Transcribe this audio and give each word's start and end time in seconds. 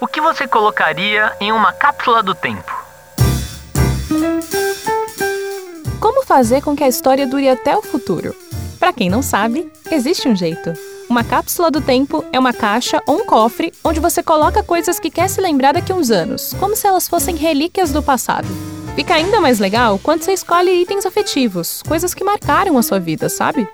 o 0.00 0.06
que 0.06 0.20
você 0.20 0.46
colocaria 0.46 1.32
em 1.40 1.52
uma 1.52 1.72
cápsula 1.72 2.22
do 2.22 2.34
tempo? 2.34 2.72
Como 6.00 6.24
fazer 6.24 6.62
com 6.62 6.76
que 6.76 6.84
a 6.84 6.88
história 6.88 7.26
dure 7.26 7.48
até 7.48 7.76
o 7.76 7.82
futuro? 7.82 8.34
Para 8.78 8.92
quem 8.92 9.08
não 9.08 9.22
sabe, 9.22 9.70
existe 9.90 10.28
um 10.28 10.36
jeito. 10.36 10.72
Uma 11.08 11.22
cápsula 11.22 11.70
do 11.70 11.80
tempo 11.80 12.24
é 12.32 12.38
uma 12.38 12.52
caixa 12.52 13.00
ou 13.06 13.20
um 13.20 13.26
cofre 13.26 13.72
onde 13.82 14.00
você 14.00 14.22
coloca 14.22 14.62
coisas 14.62 14.98
que 14.98 15.10
quer 15.10 15.28
se 15.28 15.40
lembrar 15.40 15.72
daqui 15.72 15.92
uns 15.92 16.10
anos, 16.10 16.54
como 16.58 16.74
se 16.74 16.86
elas 16.86 17.08
fossem 17.08 17.36
relíquias 17.36 17.92
do 17.92 18.02
passado. 18.02 18.48
Fica 18.94 19.14
ainda 19.14 19.40
mais 19.40 19.58
legal 19.58 19.98
quando 20.02 20.22
você 20.22 20.32
escolhe 20.32 20.82
itens 20.82 21.06
afetivos, 21.06 21.82
coisas 21.86 22.14
que 22.14 22.24
marcaram 22.24 22.76
a 22.78 22.82
sua 22.82 22.98
vida, 22.98 23.28
sabe? 23.28 23.68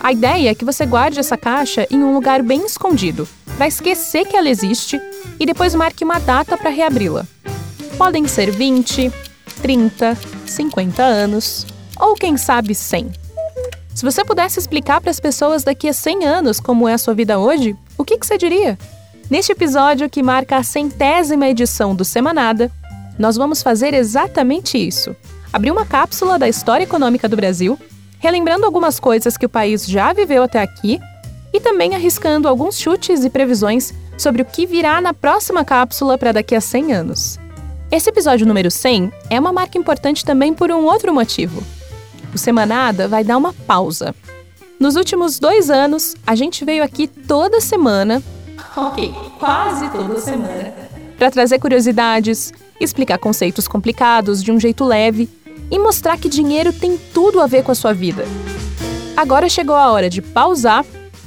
A 0.00 0.12
ideia 0.12 0.50
é 0.50 0.54
que 0.54 0.64
você 0.64 0.84
guarde 0.84 1.18
essa 1.18 1.36
caixa 1.36 1.86
em 1.90 2.02
um 2.02 2.14
lugar 2.14 2.42
bem 2.42 2.64
escondido, 2.64 3.28
para 3.56 3.66
esquecer 3.66 4.26
que 4.26 4.36
ela 4.36 4.48
existe 4.48 5.00
e 5.40 5.46
depois 5.46 5.74
marque 5.74 6.04
uma 6.04 6.18
data 6.18 6.56
para 6.56 6.70
reabri-la. 6.70 7.26
Podem 7.96 8.28
ser 8.28 8.50
20, 8.50 9.10
30, 9.62 10.16
50 10.46 11.02
anos 11.02 11.66
ou 11.98 12.14
quem 12.14 12.36
sabe 12.36 12.74
100. 12.74 13.10
Se 13.94 14.04
você 14.04 14.22
pudesse 14.24 14.58
explicar 14.58 15.00
para 15.00 15.10
as 15.10 15.18
pessoas 15.18 15.64
daqui 15.64 15.88
a 15.88 15.92
100 15.92 16.26
anos 16.26 16.60
como 16.60 16.86
é 16.86 16.94
a 16.94 16.98
sua 16.98 17.14
vida 17.14 17.38
hoje, 17.38 17.74
o 17.96 18.04
que, 18.04 18.18
que 18.18 18.26
você 18.26 18.36
diria? 18.36 18.78
Neste 19.30 19.52
episódio 19.52 20.10
que 20.10 20.22
marca 20.22 20.58
a 20.58 20.62
centésima 20.62 21.48
edição 21.48 21.94
do 21.96 22.04
Semanada, 22.04 22.70
nós 23.18 23.36
vamos 23.36 23.62
fazer 23.62 23.94
exatamente 23.94 24.76
isso: 24.76 25.16
abrir 25.50 25.70
uma 25.70 25.86
cápsula 25.86 26.38
da 26.38 26.48
história 26.48 26.84
econômica 26.84 27.28
do 27.28 27.36
Brasil 27.36 27.78
relembrando 28.18 28.66
algumas 28.66 28.98
coisas 28.98 29.36
que 29.36 29.46
o 29.46 29.48
país 29.48 29.86
já 29.86 30.12
viveu 30.12 30.42
até 30.42 30.60
aqui 30.60 31.00
e 31.52 31.60
também 31.60 31.94
arriscando 31.94 32.48
alguns 32.48 32.78
chutes 32.78 33.24
e 33.24 33.30
previsões 33.30 33.92
sobre 34.16 34.42
o 34.42 34.44
que 34.44 34.66
virá 34.66 35.00
na 35.00 35.12
próxima 35.12 35.64
cápsula 35.64 36.16
para 36.16 36.32
daqui 36.32 36.54
a 36.54 36.60
100 36.60 36.92
anos. 36.92 37.38
Esse 37.90 38.10
episódio 38.10 38.46
número 38.46 38.70
100 38.70 39.12
é 39.30 39.38
uma 39.38 39.52
marca 39.52 39.78
importante 39.78 40.24
também 40.24 40.52
por 40.52 40.70
um 40.70 40.84
outro 40.84 41.14
motivo. 41.14 41.62
O 42.34 42.38
Semanada 42.38 43.06
vai 43.06 43.22
dar 43.22 43.36
uma 43.36 43.52
pausa. 43.52 44.14
Nos 44.78 44.96
últimos 44.96 45.38
dois 45.38 45.70
anos, 45.70 46.14
a 46.26 46.34
gente 46.34 46.64
veio 46.64 46.82
aqui 46.82 47.06
toda 47.06 47.60
semana, 47.60 48.22
ok, 48.76 49.14
quase 49.38 49.88
toda 49.90 50.20
semana, 50.20 50.74
para 51.16 51.30
trazer 51.30 51.58
curiosidades, 51.58 52.52
explicar 52.80 53.18
conceitos 53.18 53.66
complicados 53.66 54.42
de 54.42 54.52
um 54.52 54.60
jeito 54.60 54.84
leve 54.84 55.30
e 55.70 55.78
mostrar 55.78 56.18
que 56.18 56.28
dinheiro 56.28 56.72
tem 56.72 56.98
tudo 57.14 57.40
a 57.40 57.46
ver 57.46 57.62
com 57.62 57.72
a 57.72 57.74
sua 57.74 57.94
vida. 57.94 58.24
Agora 59.16 59.48
chegou 59.48 59.74
a 59.74 59.90
hora 59.90 60.10
de 60.10 60.20
pausar, 60.20 60.84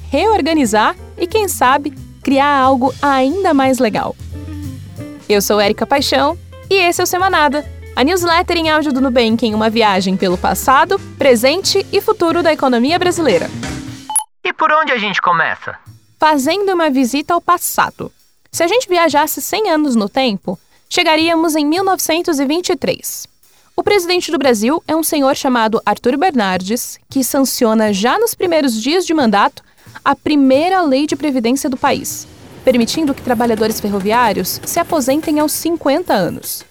reorganizar 0.09 0.95
e, 1.17 1.27
quem 1.27 1.47
sabe, 1.47 1.93
criar 2.23 2.57
algo 2.57 2.93
ainda 3.01 3.53
mais 3.53 3.79
legal. 3.79 4.15
Eu 5.27 5.41
sou 5.41 5.59
Érica 5.59 5.85
Paixão 5.85 6.37
e 6.69 6.75
esse 6.75 6.99
é 6.99 7.03
o 7.03 7.07
Semanada, 7.07 7.65
a 7.95 8.03
newsletter 8.03 8.57
em 8.57 8.69
áudio 8.69 8.91
do 8.91 9.01
Nubank 9.01 9.45
em 9.45 9.53
uma 9.53 9.69
viagem 9.69 10.17
pelo 10.17 10.37
passado, 10.37 10.99
presente 11.17 11.85
e 11.91 12.01
futuro 12.01 12.41
da 12.41 12.51
economia 12.51 12.97
brasileira. 12.97 13.49
E 14.43 14.51
por 14.51 14.71
onde 14.71 14.91
a 14.91 14.97
gente 14.97 15.21
começa? 15.21 15.77
Fazendo 16.17 16.73
uma 16.73 16.89
visita 16.89 17.33
ao 17.33 17.41
passado. 17.41 18.11
Se 18.51 18.63
a 18.63 18.67
gente 18.67 18.89
viajasse 18.89 19.41
100 19.41 19.69
anos 19.69 19.95
no 19.95 20.09
tempo, 20.09 20.57
chegaríamos 20.89 21.55
em 21.55 21.65
1923. 21.65 23.27
O 23.75 23.83
presidente 23.83 24.31
do 24.31 24.37
Brasil 24.37 24.83
é 24.87 24.95
um 24.95 25.03
senhor 25.03 25.35
chamado 25.35 25.81
Arthur 25.85 26.17
Bernardes, 26.17 26.99
que 27.09 27.23
sanciona 27.23 27.93
já 27.93 28.17
nos 28.17 28.33
primeiros 28.33 28.81
dias 28.81 29.05
de 29.05 29.13
mandato 29.13 29.63
a 30.03 30.15
primeira 30.15 30.81
lei 30.81 31.05
de 31.05 31.15
previdência 31.15 31.69
do 31.69 31.77
país, 31.77 32.27
permitindo 32.63 33.13
que 33.13 33.21
trabalhadores 33.21 33.79
ferroviários 33.79 34.59
se 34.65 34.79
aposentem 34.79 35.39
aos 35.39 35.51
50 35.51 36.13
anos. 36.13 36.65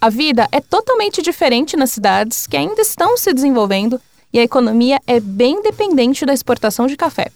A 0.00 0.08
vida 0.08 0.48
é 0.50 0.60
totalmente 0.60 1.20
diferente 1.20 1.76
nas 1.76 1.90
cidades 1.90 2.46
que 2.46 2.56
ainda 2.56 2.80
estão 2.80 3.16
se 3.16 3.32
desenvolvendo 3.32 4.00
e 4.32 4.38
a 4.38 4.42
economia 4.42 5.00
é 5.06 5.20
bem 5.20 5.62
dependente 5.62 6.24
da 6.24 6.32
exportação 6.32 6.86
de 6.86 6.96
café. 6.96 7.30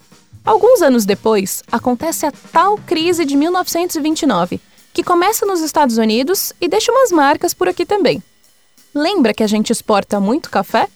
Alguns 0.44 0.82
anos 0.82 1.04
depois, 1.04 1.62
acontece 1.72 2.26
a 2.26 2.32
tal 2.52 2.76
crise 2.78 3.24
de 3.24 3.36
1929, 3.36 4.60
que 4.92 5.02
começa 5.02 5.44
nos 5.44 5.60
Estados 5.60 5.96
Unidos 5.96 6.52
e 6.60 6.68
deixa 6.68 6.92
umas 6.92 7.10
marcas 7.10 7.52
por 7.52 7.68
aqui 7.68 7.84
também. 7.84 8.22
Lembra 8.94 9.34
que 9.34 9.42
a 9.42 9.46
gente 9.46 9.70
exporta 9.70 10.20
muito 10.20 10.50
café? 10.50 10.88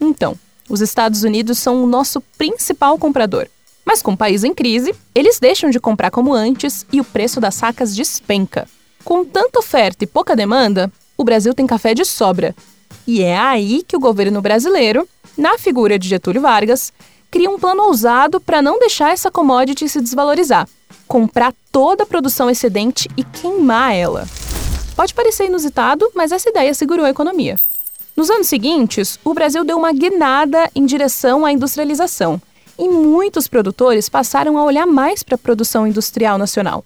Então, 0.00 0.38
os 0.68 0.80
Estados 0.80 1.24
Unidos 1.24 1.58
são 1.58 1.82
o 1.82 1.86
nosso 1.86 2.20
principal 2.38 2.96
comprador. 2.96 3.48
Mas 3.84 4.02
com 4.02 4.12
o 4.12 4.16
país 4.16 4.44
em 4.44 4.54
crise, 4.54 4.94
eles 5.14 5.38
deixam 5.38 5.70
de 5.70 5.80
comprar 5.80 6.10
como 6.10 6.32
antes 6.32 6.86
e 6.92 7.00
o 7.00 7.04
preço 7.04 7.40
das 7.40 7.54
sacas 7.54 7.94
despenca. 7.94 8.68
Com 9.04 9.24
tanta 9.24 9.58
oferta 9.58 10.04
e 10.04 10.06
pouca 10.06 10.36
demanda, 10.36 10.92
o 11.16 11.24
Brasil 11.24 11.54
tem 11.54 11.66
café 11.66 11.94
de 11.94 12.04
sobra. 12.04 12.54
E 13.06 13.22
é 13.22 13.38
aí 13.38 13.82
que 13.86 13.96
o 13.96 14.00
governo 14.00 14.40
brasileiro, 14.40 15.08
na 15.36 15.58
figura 15.58 15.98
de 15.98 16.08
Getúlio 16.08 16.42
Vargas, 16.42 16.92
cria 17.30 17.50
um 17.50 17.58
plano 17.58 17.84
ousado 17.84 18.40
para 18.40 18.60
não 18.60 18.78
deixar 18.78 19.12
essa 19.12 19.30
commodity 19.30 19.88
se 19.88 20.00
desvalorizar, 20.00 20.68
comprar 21.06 21.54
toda 21.72 22.02
a 22.02 22.06
produção 22.06 22.50
excedente 22.50 23.08
e 23.16 23.24
queimar 23.24 23.94
ela. 23.94 24.28
Pode 24.96 25.14
parecer 25.14 25.46
inusitado, 25.46 26.10
mas 26.14 26.32
essa 26.32 26.50
ideia 26.50 26.74
segurou 26.74 27.06
a 27.06 27.10
economia. 27.10 27.56
Nos 28.16 28.28
anos 28.28 28.48
seguintes, 28.48 29.18
o 29.24 29.32
Brasil 29.32 29.64
deu 29.64 29.78
uma 29.78 29.92
guinada 29.92 30.70
em 30.74 30.84
direção 30.84 31.46
à 31.46 31.52
industrialização, 31.52 32.40
e 32.80 32.88
muitos 32.88 33.46
produtores 33.46 34.08
passaram 34.08 34.56
a 34.56 34.64
olhar 34.64 34.86
mais 34.86 35.22
para 35.22 35.34
a 35.34 35.38
produção 35.38 35.86
industrial 35.86 36.38
nacional. 36.38 36.82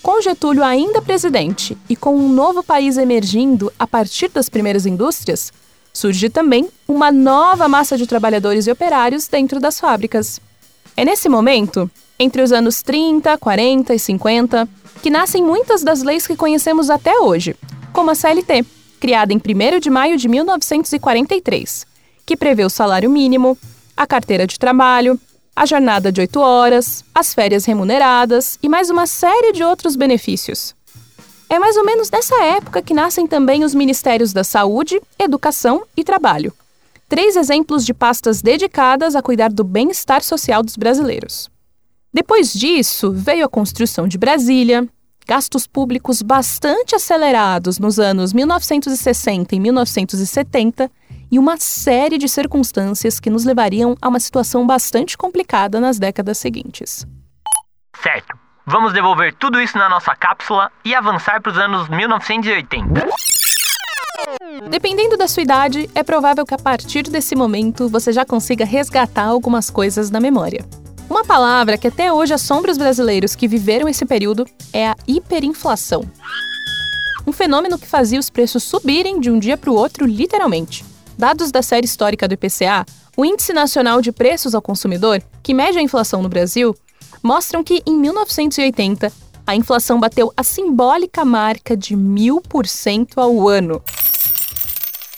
Com 0.00 0.22
Getúlio 0.22 0.62
ainda 0.62 1.02
presidente 1.02 1.76
e 1.88 1.96
com 1.96 2.14
um 2.14 2.28
novo 2.28 2.62
país 2.62 2.96
emergindo 2.96 3.72
a 3.76 3.86
partir 3.86 4.28
das 4.28 4.48
primeiras 4.48 4.86
indústrias, 4.86 5.52
surge 5.92 6.30
também 6.30 6.68
uma 6.86 7.10
nova 7.10 7.68
massa 7.68 7.98
de 7.98 8.06
trabalhadores 8.06 8.68
e 8.68 8.70
operários 8.70 9.26
dentro 9.26 9.58
das 9.58 9.80
fábricas. 9.80 10.40
É 10.96 11.04
nesse 11.04 11.28
momento, 11.28 11.90
entre 12.18 12.40
os 12.40 12.52
anos 12.52 12.80
30, 12.80 13.36
40 13.36 13.94
e 13.94 13.98
50, 13.98 14.68
que 15.02 15.10
nascem 15.10 15.42
muitas 15.42 15.82
das 15.82 16.02
leis 16.02 16.24
que 16.24 16.36
conhecemos 16.36 16.88
até 16.88 17.18
hoje, 17.18 17.56
como 17.92 18.12
a 18.12 18.14
CLT, 18.14 18.64
criada 19.00 19.32
em 19.32 19.38
1 19.38 19.80
de 19.80 19.90
maio 19.90 20.16
de 20.16 20.28
1943, 20.28 21.84
que 22.24 22.36
prevê 22.36 22.64
o 22.64 22.70
salário 22.70 23.10
mínimo, 23.10 23.58
a 23.96 24.06
carteira 24.06 24.46
de 24.46 24.58
trabalho, 24.58 25.18
a 25.54 25.66
jornada 25.66 26.10
de 26.10 26.20
8 26.20 26.40
horas, 26.40 27.04
as 27.14 27.34
férias 27.34 27.64
remuneradas 27.64 28.58
e 28.62 28.68
mais 28.68 28.90
uma 28.90 29.06
série 29.06 29.52
de 29.52 29.62
outros 29.62 29.96
benefícios. 29.96 30.74
É 31.48 31.58
mais 31.58 31.76
ou 31.76 31.84
menos 31.84 32.10
nessa 32.10 32.42
época 32.42 32.80
que 32.80 32.94
nascem 32.94 33.26
também 33.26 33.62
os 33.62 33.74
Ministérios 33.74 34.32
da 34.32 34.42
Saúde, 34.42 35.00
Educação 35.18 35.82
e 35.94 36.02
Trabalho. 36.02 36.52
Três 37.08 37.36
exemplos 37.36 37.84
de 37.84 37.92
pastas 37.92 38.40
dedicadas 38.40 39.14
a 39.14 39.20
cuidar 39.20 39.52
do 39.52 39.62
bem-estar 39.62 40.22
social 40.22 40.62
dos 40.62 40.76
brasileiros. 40.78 41.50
Depois 42.12 42.52
disso, 42.52 43.12
veio 43.12 43.44
a 43.44 43.48
construção 43.48 44.08
de 44.08 44.16
Brasília, 44.16 44.88
gastos 45.26 45.66
públicos 45.66 46.22
bastante 46.22 46.94
acelerados 46.94 47.78
nos 47.78 47.98
anos 47.98 48.32
1960 48.32 49.54
e 49.54 49.60
1970 49.60 50.90
e 51.32 51.38
uma 51.38 51.56
série 51.56 52.18
de 52.18 52.28
circunstâncias 52.28 53.18
que 53.18 53.30
nos 53.30 53.46
levariam 53.46 53.96
a 54.02 54.08
uma 54.08 54.20
situação 54.20 54.66
bastante 54.66 55.16
complicada 55.16 55.80
nas 55.80 55.98
décadas 55.98 56.36
seguintes. 56.36 57.06
Certo. 57.96 58.38
Vamos 58.66 58.92
devolver 58.92 59.34
tudo 59.34 59.58
isso 59.58 59.78
na 59.78 59.88
nossa 59.88 60.14
cápsula 60.14 60.70
e 60.84 60.94
avançar 60.94 61.40
para 61.40 61.50
os 61.50 61.58
anos 61.58 61.88
1980. 61.88 63.08
Dependendo 64.68 65.16
da 65.16 65.26
sua 65.26 65.42
idade, 65.42 65.88
é 65.94 66.02
provável 66.02 66.44
que 66.44 66.54
a 66.54 66.58
partir 66.58 67.04
desse 67.04 67.34
momento 67.34 67.88
você 67.88 68.12
já 68.12 68.26
consiga 68.26 68.66
resgatar 68.66 69.24
algumas 69.24 69.70
coisas 69.70 70.10
na 70.10 70.20
memória. 70.20 70.64
Uma 71.08 71.24
palavra 71.24 71.78
que 71.78 71.88
até 71.88 72.12
hoje 72.12 72.34
assombra 72.34 72.70
os 72.70 72.78
brasileiros 72.78 73.34
que 73.34 73.48
viveram 73.48 73.88
esse 73.88 74.04
período 74.04 74.46
é 74.72 74.88
a 74.88 74.96
hiperinflação. 75.08 76.02
Um 77.26 77.32
fenômeno 77.32 77.78
que 77.78 77.86
fazia 77.86 78.20
os 78.20 78.28
preços 78.28 78.62
subirem 78.62 79.18
de 79.18 79.30
um 79.30 79.38
dia 79.38 79.56
para 79.56 79.70
o 79.70 79.74
outro, 79.74 80.06
literalmente. 80.06 80.91
Dados 81.22 81.52
da 81.52 81.62
série 81.62 81.86
histórica 81.86 82.26
do 82.26 82.34
IPCA, 82.34 82.84
o 83.16 83.24
Índice 83.24 83.52
Nacional 83.52 84.02
de 84.02 84.10
Preços 84.10 84.56
ao 84.56 84.60
Consumidor, 84.60 85.22
que 85.40 85.54
mede 85.54 85.78
a 85.78 85.80
inflação 85.80 86.20
no 86.20 86.28
Brasil, 86.28 86.74
mostram 87.22 87.62
que 87.62 87.80
em 87.86 87.94
1980 87.94 89.12
a 89.46 89.54
inflação 89.54 90.00
bateu 90.00 90.32
a 90.36 90.42
simbólica 90.42 91.24
marca 91.24 91.76
de 91.76 91.94
mil 91.94 92.40
por 92.40 92.66
cento 92.66 93.20
ao 93.20 93.48
ano. 93.48 93.80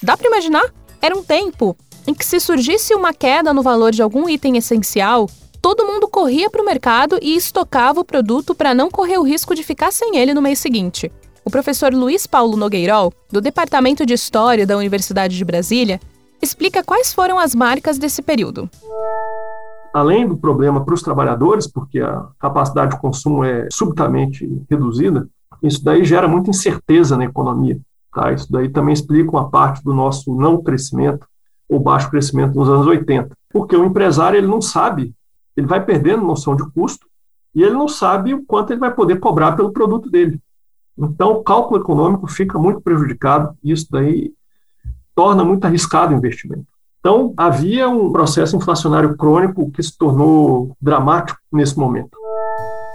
Dá 0.02 0.14
para 0.14 0.26
imaginar? 0.26 0.66
Era 1.00 1.16
um 1.16 1.22
tempo 1.22 1.74
em 2.06 2.12
que, 2.12 2.26
se 2.26 2.38
surgisse 2.38 2.94
uma 2.94 3.14
queda 3.14 3.54
no 3.54 3.62
valor 3.62 3.90
de 3.90 4.02
algum 4.02 4.28
item 4.28 4.58
essencial, 4.58 5.26
todo 5.62 5.86
mundo 5.86 6.06
corria 6.06 6.50
para 6.50 6.60
o 6.60 6.66
mercado 6.66 7.18
e 7.22 7.34
estocava 7.34 8.00
o 8.00 8.04
produto 8.04 8.54
para 8.54 8.74
não 8.74 8.90
correr 8.90 9.16
o 9.16 9.22
risco 9.22 9.54
de 9.54 9.62
ficar 9.62 9.90
sem 9.90 10.18
ele 10.18 10.34
no 10.34 10.42
mês 10.42 10.58
seguinte. 10.58 11.10
O 11.46 11.50
professor 11.50 11.92
Luiz 11.92 12.26
Paulo 12.26 12.56
Nogueirol, 12.56 13.12
do 13.30 13.38
Departamento 13.38 14.06
de 14.06 14.14
História 14.14 14.66
da 14.66 14.78
Universidade 14.78 15.36
de 15.36 15.44
Brasília, 15.44 16.00
explica 16.40 16.82
quais 16.82 17.12
foram 17.12 17.38
as 17.38 17.54
marcas 17.54 17.98
desse 17.98 18.22
período. 18.22 18.68
Além 19.92 20.26
do 20.26 20.38
problema 20.38 20.82
para 20.82 20.94
os 20.94 21.02
trabalhadores, 21.02 21.66
porque 21.70 22.00
a 22.00 22.26
capacidade 22.38 22.92
de 22.92 23.00
consumo 23.00 23.44
é 23.44 23.68
subitamente 23.70 24.48
reduzida, 24.70 25.28
Isso 25.62 25.84
daí 25.84 26.04
gera 26.04 26.26
muita 26.26 26.50
incerteza 26.50 27.16
na 27.16 27.24
economia. 27.24 27.78
Tá? 28.12 28.32
Isso 28.32 28.50
daí 28.50 28.68
também 28.68 28.94
explica 28.94 29.30
uma 29.30 29.48
parte 29.48 29.82
do 29.84 29.94
nosso 29.94 30.34
não 30.34 30.62
crescimento 30.62 31.26
ou 31.68 31.78
baixo 31.78 32.10
crescimento 32.10 32.54
nos 32.54 32.68
anos 32.68 32.86
80. 32.86 33.30
Porque 33.50 33.76
o 33.76 33.84
empresário 33.84 34.38
ele 34.38 34.46
não 34.46 34.60
sabe, 34.60 35.14
ele 35.56 35.66
vai 35.66 35.84
perdendo 35.84 36.24
noção 36.24 36.56
de 36.56 36.68
custo 36.72 37.06
e 37.54 37.62
ele 37.62 37.74
não 37.74 37.86
sabe 37.86 38.34
o 38.34 38.44
quanto 38.44 38.72
ele 38.72 38.80
vai 38.80 38.92
poder 38.92 39.20
cobrar 39.20 39.52
pelo 39.52 39.72
produto 39.72 40.10
dele. 40.10 40.40
Então, 40.96 41.32
o 41.32 41.42
cálculo 41.42 41.80
econômico 41.80 42.26
fica 42.26 42.58
muito 42.58 42.80
prejudicado 42.80 43.56
e 43.62 43.72
isso 43.72 43.86
daí 43.90 44.32
torna 45.14 45.44
muito 45.44 45.64
arriscado 45.64 46.14
o 46.14 46.16
investimento. 46.16 46.66
Então, 47.00 47.34
havia 47.36 47.88
um 47.88 48.10
processo 48.10 48.56
inflacionário 48.56 49.16
crônico 49.16 49.70
que 49.70 49.82
se 49.82 49.96
tornou 49.96 50.74
dramático 50.80 51.38
nesse 51.52 51.78
momento. 51.78 52.16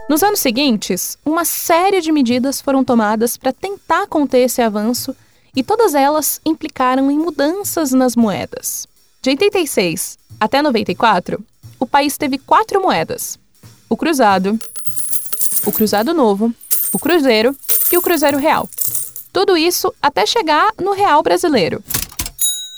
Nos 0.09 0.23
anos 0.23 0.39
seguintes, 0.39 1.17
uma 1.23 1.45
série 1.45 2.01
de 2.01 2.11
medidas 2.11 2.59
foram 2.59 2.83
tomadas 2.83 3.37
para 3.37 3.53
tentar 3.53 4.07
conter 4.07 4.39
esse 4.39 4.61
avanço 4.61 5.15
e 5.55 5.63
todas 5.63 5.93
elas 5.93 6.41
implicaram 6.43 7.11
em 7.11 7.19
mudanças 7.19 7.91
nas 7.91 8.15
moedas. 8.15 8.87
De 9.21 9.29
86 9.29 10.17
até 10.39 10.61
94, 10.61 11.39
o 11.79 11.85
país 11.85 12.17
teve 12.17 12.39
quatro 12.39 12.81
moedas: 12.81 13.37
o 13.87 13.95
cruzado, 13.95 14.57
o 15.65 15.71
cruzado 15.71 16.13
novo, 16.13 16.51
o 16.91 16.97
cruzeiro 16.97 17.55
e 17.91 17.97
o 17.97 18.01
cruzeiro 18.01 18.37
real. 18.37 18.69
Tudo 19.31 19.57
isso 19.57 19.93
até 20.01 20.25
chegar 20.25 20.71
no 20.79 20.93
real 20.93 21.21
brasileiro 21.21 21.83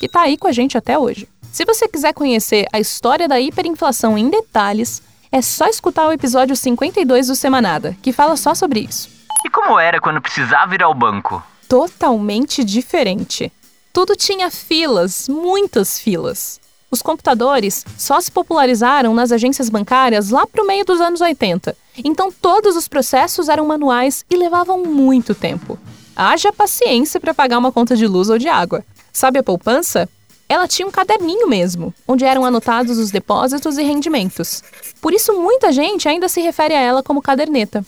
que 0.02 0.08
está 0.08 0.22
aí 0.22 0.36
com 0.36 0.48
a 0.48 0.52
gente 0.52 0.76
até 0.76 0.98
hoje. 0.98 1.30
Se 1.52 1.64
você 1.64 1.88
quiser 1.88 2.12
conhecer 2.12 2.66
a 2.74 2.80
história 2.80 3.28
da 3.28 3.40
hiperinflação 3.40 4.18
em 4.18 4.32
detalhes, 4.32 5.00
é 5.32 5.44
só 5.44 5.68
escutar 5.68 6.08
o 6.08 6.12
episódio 6.12 6.56
52 6.56 7.28
do 7.28 7.36
Semanada, 7.36 7.96
que 8.02 8.12
fala 8.12 8.36
só 8.36 8.56
sobre 8.56 8.80
isso. 8.80 9.08
E 9.46 9.50
como 9.50 9.78
era 9.78 10.02
quando 10.02 10.20
precisava 10.20 10.74
ir 10.74 10.82
ao 10.82 10.96
banco? 10.96 11.44
Totalmente 11.70 12.64
diferente. 12.64 13.54
Tudo 13.94 14.16
tinha 14.16 14.50
filas, 14.50 15.30
muitas 15.30 16.00
filas. 16.00 16.60
Os 16.92 17.02
computadores 17.02 17.86
só 17.98 18.20
se 18.20 18.30
popularizaram 18.30 19.14
nas 19.14 19.32
agências 19.32 19.70
bancárias 19.70 20.30
lá 20.30 20.46
para 20.46 20.62
o 20.62 20.68
meio 20.68 20.84
dos 20.84 21.00
anos 21.00 21.22
80. 21.22 21.76
Então 22.04 22.30
todos 22.30 22.76
os 22.76 22.90
processos 22.90 23.48
eram 23.48 23.66
manuais 23.66 24.26
e 24.30 24.36
levavam 24.36 24.84
muito 24.84 25.34
tempo. 25.34 25.80
Haja 26.14 26.52
paciência 26.52 27.18
para 27.18 27.34
pagar 27.34 27.58
uma 27.58 27.72
conta 27.72 27.96
de 27.96 28.06
luz 28.06 28.30
ou 28.30 28.38
de 28.38 28.50
água. 28.50 28.84
Sabe 29.14 29.40
a 29.40 29.44
poupança? 29.44 30.10
Ela 30.50 30.68
tinha 30.68 30.86
um 30.86 30.92
caderninho 30.92 31.48
mesmo, 31.48 31.94
onde 32.06 32.26
eram 32.26 32.44
anotados 32.44 32.98
os 32.98 33.10
depósitos 33.10 33.78
e 33.78 33.84
rendimentos. 33.84 34.62
Por 35.00 35.14
isso, 35.14 35.32
muita 35.34 35.72
gente 35.72 36.10
ainda 36.10 36.28
se 36.28 36.42
refere 36.42 36.74
a 36.74 36.82
ela 36.82 37.02
como 37.02 37.22
caderneta. 37.22 37.86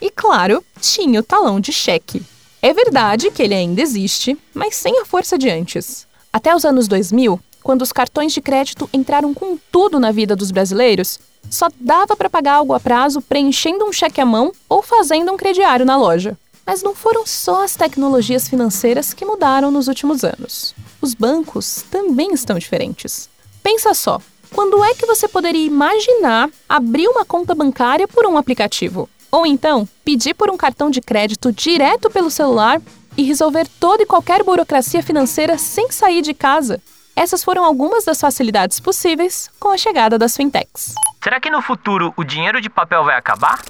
E 0.00 0.10
claro, 0.10 0.64
tinha 0.80 1.20
o 1.20 1.22
talão 1.22 1.60
de 1.60 1.70
cheque. 1.70 2.22
É 2.62 2.72
verdade 2.72 3.30
que 3.30 3.42
ele 3.42 3.54
ainda 3.54 3.82
existe, 3.82 4.38
mas 4.54 4.74
sem 4.74 4.98
a 5.00 5.04
força 5.04 5.36
de 5.36 5.50
antes. 5.50 6.06
Até 6.32 6.54
os 6.56 6.64
anos 6.64 6.88
2000, 6.88 7.38
quando 7.68 7.82
os 7.82 7.92
cartões 7.92 8.32
de 8.32 8.40
crédito 8.40 8.88
entraram 8.94 9.34
com 9.34 9.58
tudo 9.70 10.00
na 10.00 10.10
vida 10.10 10.34
dos 10.34 10.50
brasileiros, 10.50 11.20
só 11.50 11.68
dava 11.78 12.16
para 12.16 12.30
pagar 12.30 12.54
algo 12.54 12.72
a 12.72 12.80
prazo 12.80 13.20
preenchendo 13.20 13.84
um 13.84 13.92
cheque 13.92 14.22
à 14.22 14.24
mão 14.24 14.50
ou 14.70 14.80
fazendo 14.80 15.30
um 15.30 15.36
crediário 15.36 15.84
na 15.84 15.94
loja. 15.94 16.34
Mas 16.64 16.82
não 16.82 16.94
foram 16.94 17.26
só 17.26 17.62
as 17.62 17.76
tecnologias 17.76 18.48
financeiras 18.48 19.12
que 19.12 19.22
mudaram 19.22 19.70
nos 19.70 19.86
últimos 19.86 20.24
anos. 20.24 20.74
Os 21.02 21.12
bancos 21.12 21.84
também 21.90 22.32
estão 22.32 22.58
diferentes. 22.58 23.28
Pensa 23.62 23.92
só, 23.92 24.18
quando 24.54 24.82
é 24.82 24.94
que 24.94 25.04
você 25.04 25.28
poderia 25.28 25.66
imaginar 25.66 26.48
abrir 26.66 27.06
uma 27.06 27.26
conta 27.26 27.54
bancária 27.54 28.08
por 28.08 28.24
um 28.24 28.38
aplicativo? 28.38 29.10
Ou 29.30 29.44
então, 29.44 29.86
pedir 30.02 30.32
por 30.32 30.50
um 30.50 30.56
cartão 30.56 30.88
de 30.88 31.02
crédito 31.02 31.52
direto 31.52 32.08
pelo 32.08 32.30
celular 32.30 32.80
e 33.14 33.24
resolver 33.24 33.68
toda 33.78 34.04
e 34.04 34.06
qualquer 34.06 34.42
burocracia 34.42 35.02
financeira 35.02 35.58
sem 35.58 35.90
sair 35.90 36.22
de 36.22 36.32
casa? 36.32 36.80
Essas 37.18 37.42
foram 37.42 37.64
algumas 37.64 38.04
das 38.04 38.20
facilidades 38.20 38.78
possíveis 38.78 39.50
com 39.58 39.70
a 39.70 39.76
chegada 39.76 40.16
das 40.16 40.36
fintechs. 40.36 40.94
Será 41.20 41.40
que 41.40 41.50
no 41.50 41.60
futuro 41.60 42.14
o 42.16 42.22
dinheiro 42.22 42.60
de 42.60 42.70
papel 42.70 43.02
vai 43.02 43.16
acabar? 43.16 43.60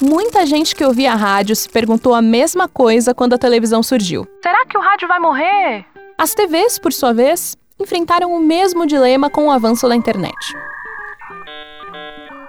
Muita 0.00 0.46
gente 0.46 0.74
que 0.74 0.82
ouvia 0.82 1.12
a 1.12 1.14
rádio 1.14 1.54
se 1.54 1.68
perguntou 1.68 2.14
a 2.14 2.22
mesma 2.22 2.66
coisa 2.68 3.14
quando 3.14 3.34
a 3.34 3.38
televisão 3.38 3.82
surgiu. 3.82 4.26
Será 4.42 4.64
que 4.64 4.78
o 4.78 4.80
rádio 4.80 5.06
vai 5.06 5.18
morrer? 5.18 5.84
As 6.16 6.32
TVs, 6.32 6.78
por 6.78 6.90
sua 6.90 7.12
vez, 7.12 7.54
enfrentaram 7.78 8.32
o 8.32 8.40
mesmo 8.40 8.86
dilema 8.86 9.28
com 9.28 9.48
o 9.48 9.50
avanço 9.50 9.86
da 9.86 9.94
internet. 9.94 10.34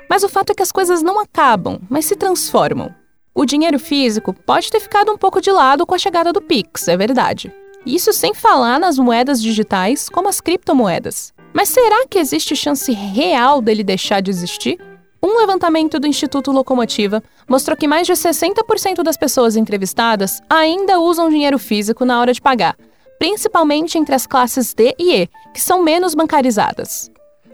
Mas 0.10 0.24
o 0.24 0.30
fato 0.30 0.52
é 0.52 0.56
que 0.56 0.64
as 0.64 0.72
coisas 0.72 1.04
não 1.04 1.20
acabam, 1.20 1.78
mas 1.90 2.06
se 2.06 2.16
transformam. 2.16 2.96
O 3.36 3.46
dinheiro 3.46 3.78
físico 3.78 4.34
pode 4.34 4.72
ter 4.72 4.80
ficado 4.80 5.12
um 5.12 5.18
pouco 5.18 5.42
de 5.42 5.52
lado 5.52 5.86
com 5.86 5.94
a 5.94 6.00
chegada 6.00 6.32
do 6.32 6.42
Pix, 6.42 6.88
é 6.88 6.96
verdade. 6.96 7.54
Isso 7.86 8.14
sem 8.14 8.34
falar 8.34 8.80
nas 8.80 8.98
moedas 8.98 9.42
digitais, 9.42 10.08
como 10.08 10.30
as 10.30 10.40
criptomoedas. 10.40 11.34
Mas 11.54 11.70
será 11.70 12.06
que 12.08 12.20
existe 12.20 12.56
chance 12.56 12.92
real 12.92 13.62
dele 13.62 13.84
deixar 13.84 14.22
de 14.22 14.30
existir? 14.30 14.80
Um 15.24 15.38
levantamento 15.38 16.00
do 16.00 16.08
Instituto 16.08 16.52
Locomotiva 16.52 17.22
mostrou 17.48 17.78
que 17.78 17.88
mais 17.88 18.08
de 18.08 18.14
60% 18.14 19.04
das 19.04 19.18
pessoas 19.18 19.56
entrevistadas 19.56 20.42
ainda 20.50 21.00
usam 21.00 21.30
dinheiro 21.30 21.60
físico 21.60 22.06
na 22.06 22.20
hora 22.20 22.34
de 22.34 22.42
pagar, 22.42 22.76
principalmente 23.20 23.98
entre 23.98 24.16
as 24.16 24.26
classes 24.26 24.74
D 24.74 24.96
e 24.98 25.16
E, 25.24 25.30
que 25.54 25.62
são 25.62 25.84
menos 25.84 26.16
bancarizadas. 26.16 27.12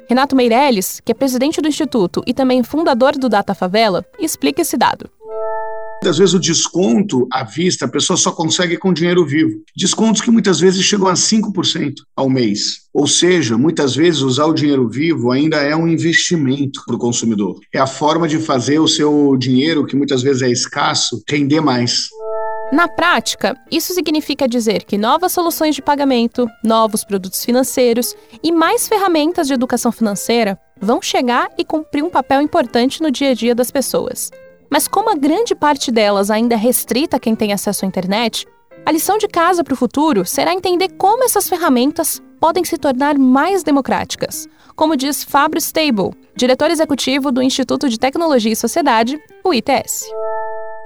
Renato 0.07 0.35
Meirelles, 0.35 1.01
que 1.03 1.11
é 1.11 1.15
presidente 1.15 1.59
do 1.59 1.67
Instituto 1.67 2.23
e 2.25 2.33
também 2.33 2.63
fundador 2.63 3.17
do 3.17 3.27
Data 3.27 3.53
Favela, 3.53 4.05
explica 4.17 4.61
esse 4.61 4.77
dado. 4.77 5.09
Muitas 6.01 6.19
vezes 6.19 6.33
o 6.35 6.39
desconto 6.39 7.27
à 7.31 7.43
vista 7.43 7.85
a 7.85 7.87
pessoa 7.87 8.15
só 8.15 8.31
consegue 8.31 8.77
com 8.77 8.93
dinheiro 8.93 9.25
vivo. 9.25 9.63
Descontos 9.75 10.21
que 10.21 10.29
muitas 10.29 10.59
vezes 10.59 10.83
chegam 10.83 11.07
a 11.07 11.13
5% 11.13 11.93
ao 12.15 12.29
mês. 12.29 12.87
Ou 12.93 13.07
seja, 13.07 13.57
muitas 13.57 13.95
vezes 13.95 14.21
usar 14.21 14.45
o 14.45 14.53
dinheiro 14.53 14.87
vivo 14.87 15.31
ainda 15.31 15.57
é 15.57 15.75
um 15.75 15.87
investimento 15.87 16.81
para 16.85 16.95
o 16.95 16.99
consumidor. 16.99 17.59
É 17.73 17.79
a 17.79 17.87
forma 17.87 18.27
de 18.27 18.37
fazer 18.37 18.79
o 18.79 18.87
seu 18.87 19.35
dinheiro, 19.37 19.85
que 19.85 19.95
muitas 19.95 20.21
vezes 20.21 20.43
é 20.43 20.49
escasso, 20.49 21.21
render 21.27 21.61
mais. 21.61 22.07
Na 22.71 22.87
prática, 22.87 23.55
isso 23.71 23.93
significa 23.93 24.47
dizer 24.47 24.83
que 24.83 24.97
novas 24.97 25.31
soluções 25.31 25.73
de 25.73 25.81
pagamento, 25.81 26.47
novos 26.63 27.03
produtos 27.03 27.43
financeiros 27.43 28.13
e 28.43 28.51
mais 28.51 28.87
ferramentas 28.87 29.47
de 29.47 29.53
educação 29.53 29.91
financeira 29.91 30.59
vão 30.79 31.01
chegar 31.01 31.49
e 31.57 31.65
cumprir 31.65 32.03
um 32.03 32.09
papel 32.09 32.41
importante 32.41 33.01
no 33.01 33.09
dia 33.09 33.31
a 33.31 33.33
dia 33.33 33.55
das 33.55 33.71
pessoas. 33.71 34.29
Mas 34.69 34.87
como 34.87 35.09
a 35.09 35.15
grande 35.15 35.55
parte 35.55 35.91
delas 35.91 36.29
ainda 36.29 36.55
é 36.55 36.57
restrita 36.57 37.17
a 37.17 37.19
quem 37.19 37.35
tem 37.35 37.53
acesso 37.53 37.85
à 37.85 37.87
internet, 37.87 38.45
a 38.85 38.91
lição 38.91 39.17
de 39.17 39.27
casa 39.27 39.63
para 39.63 39.73
o 39.73 39.77
futuro 39.77 40.25
será 40.25 40.53
entender 40.53 40.89
como 40.97 41.23
essas 41.23 41.49
ferramentas 41.49 42.21
podem 42.39 42.63
se 42.63 42.77
tornar 42.77 43.17
mais 43.17 43.63
democráticas, 43.63 44.47
como 44.75 44.95
diz 44.95 45.23
Fábio 45.23 45.57
Stable, 45.57 46.11
diretor 46.35 46.69
executivo 46.69 47.31
do 47.31 47.41
Instituto 47.41 47.89
de 47.89 47.97
Tecnologia 47.97 48.51
e 48.51 48.55
Sociedade, 48.55 49.19
o 49.43 49.53
ITS. 49.53 50.05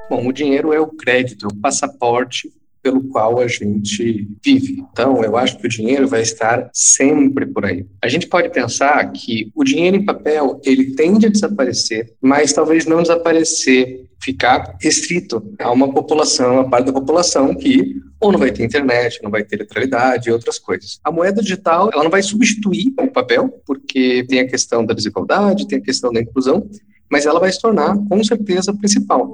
Bom, 0.10 0.28
o 0.28 0.34
dinheiro 0.34 0.72
é 0.74 0.80
o 0.80 0.88
crédito, 0.88 1.46
é 1.46 1.48
o 1.52 1.56
passaporte 1.56 2.52
pelo 2.82 3.04
qual 3.04 3.40
a 3.40 3.48
gente 3.48 4.28
vive. 4.44 4.84
Então, 4.92 5.24
eu 5.24 5.38
acho 5.38 5.58
que 5.58 5.66
o 5.66 5.70
dinheiro 5.70 6.08
vai 6.08 6.22
estar 6.22 6.70
sempre 6.74 7.46
por 7.46 7.66
aí. 7.66 7.86
A 8.02 8.08
gente 8.08 8.28
pode 8.28 8.50
pensar 8.50 9.12
que 9.12 9.52
o 9.56 9.64
dinheiro 9.64 9.98
em 9.98 10.06
papel, 10.06 10.60
ele 10.64 10.96
tende 10.96 11.26
a 11.26 11.30
desaparecer, 11.30 12.14
mas 12.22 12.54
talvez 12.54 12.86
não 12.86 13.02
desaparecer, 13.02 14.06
ficar 14.22 14.76
restrito 14.80 15.44
a 15.60 15.72
uma 15.72 15.92
população, 15.92 16.60
a 16.60 16.70
parte 16.70 16.86
da 16.86 16.94
população 16.94 17.56
que 17.56 17.96
ou 18.22 18.32
não 18.32 18.38
vai 18.38 18.52
ter 18.52 18.64
internet, 18.64 19.20
não 19.24 19.32
vai 19.32 19.44
ter 19.44 19.58
neutralidade 19.58 20.30
e 20.30 20.32
outras 20.32 20.60
coisas. 20.60 21.00
A 21.04 21.12
moeda 21.12 21.42
digital, 21.42 21.90
ela 21.92 22.04
não 22.04 22.12
vai 22.12 22.22
substituir 22.22 22.94
o 23.00 23.08
papel, 23.08 23.50
porque 23.66 24.24
tem 24.30 24.40
a 24.40 24.48
questão 24.48 24.86
da 24.86 24.94
desigualdade, 24.94 25.68
tem 25.68 25.80
a 25.80 25.82
questão 25.82 26.14
da 26.14 26.22
inclusão, 26.22 26.70
mas 27.10 27.26
ela 27.26 27.40
vai 27.40 27.52
se 27.52 27.60
tornar, 27.60 27.98
com 28.08 28.24
certeza, 28.24 28.74
principal. 28.74 29.34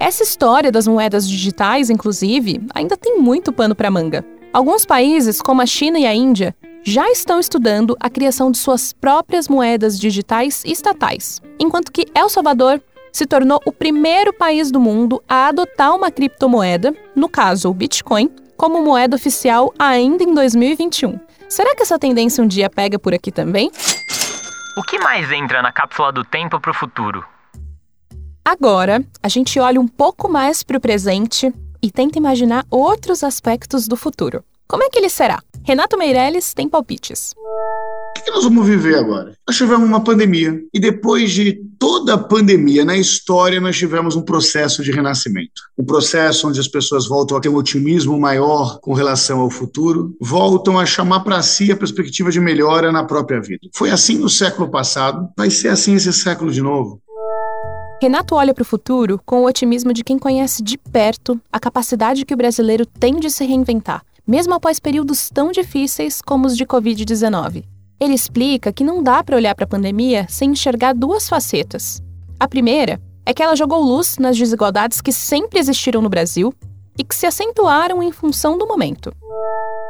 Essa 0.00 0.22
história 0.22 0.72
das 0.72 0.88
moedas 0.88 1.28
digitais, 1.28 1.90
inclusive, 1.90 2.66
ainda 2.74 2.96
tem 2.96 3.18
muito 3.18 3.52
pano 3.52 3.74
para 3.74 3.90
manga. 3.90 4.24
Alguns 4.50 4.86
países, 4.86 5.42
como 5.42 5.60
a 5.60 5.66
China 5.66 5.98
e 5.98 6.06
a 6.06 6.14
Índia, 6.14 6.56
já 6.82 7.10
estão 7.10 7.38
estudando 7.38 7.94
a 8.00 8.08
criação 8.08 8.50
de 8.50 8.56
suas 8.56 8.94
próprias 8.94 9.46
moedas 9.46 10.00
digitais 10.00 10.64
estatais, 10.64 11.42
enquanto 11.58 11.92
que 11.92 12.06
El 12.14 12.30
Salvador 12.30 12.80
se 13.12 13.26
tornou 13.26 13.60
o 13.66 13.70
primeiro 13.70 14.32
país 14.32 14.70
do 14.70 14.80
mundo 14.80 15.22
a 15.28 15.48
adotar 15.48 15.94
uma 15.94 16.10
criptomoeda, 16.10 16.94
no 17.14 17.28
caso 17.28 17.68
o 17.68 17.74
Bitcoin, 17.74 18.30
como 18.56 18.82
moeda 18.82 19.16
oficial 19.16 19.70
ainda 19.78 20.24
em 20.24 20.32
2021. 20.32 21.20
Será 21.46 21.76
que 21.76 21.82
essa 21.82 21.98
tendência 21.98 22.42
um 22.42 22.46
dia 22.46 22.70
pega 22.70 22.98
por 22.98 23.12
aqui 23.12 23.30
também? 23.30 23.70
O 24.78 24.82
que 24.82 24.98
mais 24.98 25.30
entra 25.30 25.60
na 25.60 25.70
cápsula 25.70 26.10
do 26.10 26.24
tempo 26.24 26.58
para 26.58 26.70
o 26.70 26.74
futuro? 26.74 27.22
Agora, 28.44 29.04
a 29.22 29.28
gente 29.28 29.58
olha 29.60 29.80
um 29.80 29.86
pouco 29.86 30.28
mais 30.28 30.62
para 30.62 30.78
o 30.78 30.80
presente 30.80 31.52
e 31.82 31.90
tenta 31.90 32.18
imaginar 32.18 32.66
outros 32.70 33.22
aspectos 33.22 33.86
do 33.86 33.96
futuro. 33.96 34.42
Como 34.66 34.82
é 34.82 34.88
que 34.88 34.98
ele 34.98 35.08
será? 35.08 35.42
Renato 35.64 35.98
Meirelles 35.98 36.54
tem 36.54 36.68
palpites. 36.68 37.34
O 37.36 38.22
que 38.24 38.30
nós 38.30 38.44
vamos 38.44 38.66
viver 38.66 38.96
agora? 38.96 39.34
Nós 39.46 39.56
tivemos 39.56 39.86
uma 39.86 40.02
pandemia 40.02 40.58
e 40.72 40.80
depois 40.80 41.32
de 41.32 41.60
toda 41.78 42.14
a 42.14 42.18
pandemia 42.18 42.84
na 42.84 42.96
história 42.96 43.60
nós 43.60 43.76
tivemos 43.76 44.16
um 44.16 44.22
processo 44.22 44.82
de 44.82 44.90
renascimento, 44.90 45.62
um 45.78 45.84
processo 45.84 46.48
onde 46.48 46.60
as 46.60 46.68
pessoas 46.68 47.06
voltam 47.06 47.36
a 47.36 47.40
ter 47.40 47.48
um 47.48 47.56
otimismo 47.56 48.18
maior 48.18 48.78
com 48.80 48.94
relação 48.94 49.40
ao 49.40 49.50
futuro, 49.50 50.16
voltam 50.20 50.78
a 50.78 50.86
chamar 50.86 51.20
para 51.20 51.42
si 51.42 51.70
a 51.70 51.76
perspectiva 51.76 52.30
de 52.30 52.40
melhora 52.40 52.90
na 52.90 53.04
própria 53.04 53.40
vida. 53.40 53.68
Foi 53.74 53.90
assim 53.90 54.18
no 54.18 54.28
século 54.28 54.70
passado, 54.70 55.28
vai 55.36 55.50
ser 55.50 55.68
assim 55.68 55.94
esse 55.94 56.12
século 56.12 56.50
de 56.50 56.62
novo. 56.62 57.02
Renato 58.00 58.34
olha 58.34 58.54
para 58.54 58.62
o 58.62 58.64
futuro 58.64 59.20
com 59.26 59.42
o 59.42 59.46
otimismo 59.46 59.92
de 59.92 60.02
quem 60.02 60.18
conhece 60.18 60.62
de 60.62 60.78
perto 60.78 61.38
a 61.52 61.60
capacidade 61.60 62.24
que 62.24 62.32
o 62.32 62.36
brasileiro 62.36 62.86
tem 62.86 63.20
de 63.20 63.30
se 63.30 63.44
reinventar, 63.44 64.02
mesmo 64.26 64.54
após 64.54 64.80
períodos 64.80 65.28
tão 65.28 65.52
difíceis 65.52 66.22
como 66.22 66.46
os 66.46 66.56
de 66.56 66.64
Covid-19. 66.64 67.62
Ele 68.00 68.14
explica 68.14 68.72
que 68.72 68.82
não 68.82 69.02
dá 69.02 69.22
para 69.22 69.36
olhar 69.36 69.54
para 69.54 69.66
a 69.66 69.68
pandemia 69.68 70.26
sem 70.30 70.52
enxergar 70.52 70.94
duas 70.94 71.28
facetas. 71.28 72.02
A 72.38 72.48
primeira 72.48 72.98
é 73.26 73.34
que 73.34 73.42
ela 73.42 73.54
jogou 73.54 73.82
luz 73.82 74.16
nas 74.16 74.38
desigualdades 74.38 75.02
que 75.02 75.12
sempre 75.12 75.58
existiram 75.58 76.00
no 76.00 76.08
Brasil 76.08 76.54
e 77.00 77.04
que 77.04 77.14
se 77.14 77.24
acentuaram 77.24 78.02
em 78.02 78.12
função 78.12 78.58
do 78.58 78.66
momento. 78.66 79.10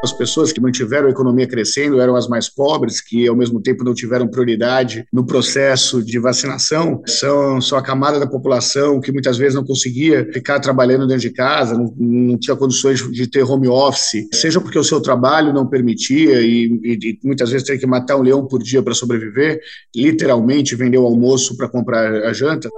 As 0.04 0.12
pessoas 0.12 0.52
que 0.52 0.60
mantiveram 0.60 1.08
a 1.08 1.10
economia 1.10 1.46
crescendo 1.46 2.00
eram 2.00 2.14
as 2.14 2.28
mais 2.28 2.48
pobres, 2.48 3.00
que 3.00 3.26
ao 3.26 3.34
mesmo 3.34 3.60
tempo 3.60 3.82
não 3.82 3.92
tiveram 3.92 4.28
prioridade 4.28 5.04
no 5.12 5.26
processo 5.26 6.04
de 6.04 6.20
vacinação. 6.20 7.02
São 7.04 7.60
só 7.60 7.78
a 7.78 7.82
camada 7.82 8.20
da 8.20 8.28
população 8.28 9.00
que 9.00 9.10
muitas 9.10 9.36
vezes 9.36 9.56
não 9.56 9.64
conseguia 9.64 10.24
ficar 10.32 10.60
trabalhando 10.60 11.04
dentro 11.08 11.22
de 11.22 11.30
casa, 11.30 11.76
não, 11.76 11.92
não 11.98 12.38
tinha 12.38 12.56
condições 12.56 13.00
de 13.10 13.26
ter 13.26 13.42
home 13.42 13.66
office, 13.66 14.28
seja 14.32 14.60
porque 14.60 14.78
o 14.78 14.84
seu 14.84 15.00
trabalho 15.00 15.52
não 15.52 15.66
permitia 15.66 16.40
e, 16.40 16.80
e, 16.84 16.98
e 17.10 17.18
muitas 17.24 17.50
vezes 17.50 17.66
ter 17.66 17.76
que 17.76 17.88
matar 17.88 18.16
um 18.16 18.22
leão 18.22 18.46
por 18.46 18.62
dia 18.62 18.84
para 18.84 18.94
sobreviver, 18.94 19.60
literalmente 19.94 20.76
vender 20.76 20.98
o 20.98 21.06
almoço 21.06 21.56
para 21.56 21.68
comprar 21.68 22.22
a 22.22 22.32
janta. 22.32 22.68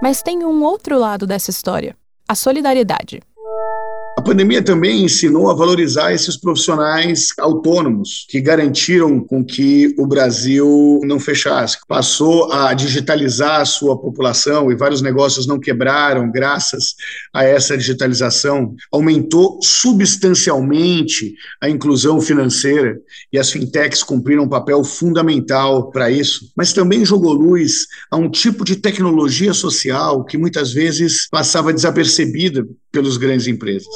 Mas 0.00 0.22
tem 0.22 0.44
um 0.44 0.62
outro 0.62 0.96
lado 0.96 1.26
dessa 1.26 1.50
história: 1.50 1.96
a 2.28 2.36
solidariedade. 2.36 3.20
Pandemia 4.26 4.60
também 4.60 5.04
ensinou 5.04 5.48
a 5.48 5.54
valorizar 5.54 6.12
esses 6.12 6.36
profissionais 6.36 7.28
autônomos 7.38 8.26
que 8.28 8.40
garantiram 8.40 9.20
com 9.20 9.44
que 9.44 9.94
o 9.96 10.04
Brasil 10.04 11.00
não 11.04 11.20
fechasse. 11.20 11.78
Passou 11.86 12.50
a 12.50 12.74
digitalizar 12.74 13.60
a 13.60 13.64
sua 13.64 13.96
população 13.96 14.72
e 14.72 14.74
vários 14.74 15.00
negócios 15.00 15.46
não 15.46 15.60
quebraram 15.60 16.28
graças 16.28 16.96
a 17.32 17.44
essa 17.44 17.78
digitalização. 17.78 18.74
Aumentou 18.90 19.60
substancialmente 19.62 21.32
a 21.62 21.70
inclusão 21.70 22.20
financeira 22.20 22.98
e 23.32 23.38
as 23.38 23.52
fintechs 23.52 24.02
cumpriram 24.02 24.42
um 24.42 24.48
papel 24.48 24.82
fundamental 24.82 25.88
para 25.92 26.10
isso. 26.10 26.50
Mas 26.56 26.72
também 26.72 27.04
jogou 27.04 27.32
luz 27.32 27.86
a 28.10 28.16
um 28.16 28.28
tipo 28.28 28.64
de 28.64 28.74
tecnologia 28.74 29.54
social 29.54 30.24
que 30.24 30.36
muitas 30.36 30.72
vezes 30.72 31.28
passava 31.30 31.72
desapercebida 31.72 32.66
pelos 32.90 33.16
grandes 33.18 33.46
empresas. 33.46 33.86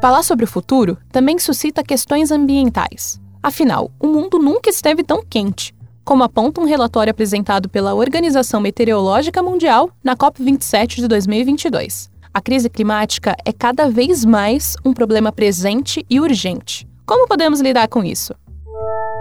Falar 0.00 0.22
sobre 0.22 0.44
o 0.44 0.48
futuro 0.48 0.98
também 1.12 1.38
suscita 1.38 1.82
questões 1.82 2.30
ambientais. 2.30 3.20
Afinal, 3.42 3.90
o 4.00 4.06
mundo 4.06 4.38
nunca 4.38 4.68
esteve 4.68 5.02
tão 5.04 5.22
quente, 5.24 5.74
como 6.04 6.24
aponta 6.24 6.60
um 6.60 6.64
relatório 6.64 7.10
apresentado 7.10 7.68
pela 7.68 7.94
Organização 7.94 8.60
Meteorológica 8.60 9.42
Mundial 9.42 9.90
na 10.02 10.16
COP27 10.16 10.96
de 10.96 11.08
2022. 11.08 12.10
A 12.34 12.40
crise 12.40 12.68
climática 12.68 13.36
é 13.44 13.52
cada 13.52 13.88
vez 13.88 14.24
mais 14.24 14.74
um 14.84 14.92
problema 14.92 15.30
presente 15.30 16.04
e 16.08 16.18
urgente. 16.18 16.88
Como 17.06 17.28
podemos 17.28 17.60
lidar 17.60 17.88
com 17.88 18.02
isso? 18.02 18.34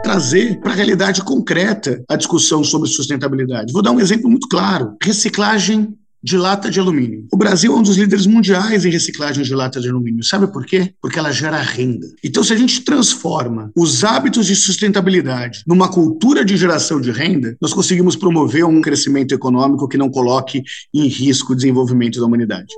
trazer 0.02 0.60
para 0.60 0.72
a 0.72 0.76
realidade 0.76 1.24
concreta 1.24 2.04
a 2.10 2.16
discussão 2.16 2.64
sobre 2.64 2.90
sustentabilidade. 2.90 3.72
Vou 3.72 3.82
dar 3.82 3.92
um 3.92 4.00
exemplo 4.00 4.30
muito 4.30 4.48
claro: 4.48 4.96
reciclagem 5.02 5.96
de 6.24 6.38
lata 6.38 6.70
de 6.70 6.80
alumínio. 6.80 7.26
O 7.32 7.38
Brasil 7.38 7.74
é 7.74 7.76
um 7.76 7.82
dos 7.82 7.98
líderes 7.98 8.28
mundiais 8.28 8.86
em 8.86 8.90
reciclagem 8.90 9.44
de 9.44 9.54
lata 9.56 9.80
de 9.80 9.90
alumínio. 9.90 10.24
Sabe 10.24 10.48
por 10.48 10.66
quê? 10.66 10.94
Porque 11.02 11.18
ela 11.18 11.32
gera 11.32 11.58
renda. 11.58 12.08
Então, 12.24 12.44
se 12.44 12.54
a 12.54 12.56
gente 12.56 12.82
transforma 12.82 13.72
os 13.76 14.04
hábitos 14.04 14.46
de 14.46 14.56
sustentabilidade 14.56 15.64
numa 15.66 15.90
cultura 15.90 16.46
de 16.46 16.56
geração 16.56 17.02
de 17.02 17.12
renda, 17.12 17.56
nós 17.62 17.74
conseguimos 17.74 18.16
promover 18.16 18.66
um 18.66 18.82
crescimento 18.82 19.34
econômico 19.34 19.88
que 19.88 19.98
não 19.98 20.10
coloque 20.10 20.64
em 20.94 21.08
risco 21.08 21.54
o 21.54 21.56
desenvolvimento 21.56 22.20
da 22.20 22.26
humanidade. 22.26 22.74